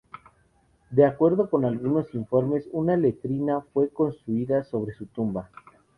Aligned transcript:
De 0.89 1.05
acuerdo 1.05 1.47
con 1.47 1.63
algunos 1.63 2.15
informes 2.15 2.67
una 2.71 2.97
letrina 2.97 3.61
fue 3.71 3.89
construida 3.91 4.63
sobre 4.63 4.95
su 4.95 5.05
tumba. 5.05 5.51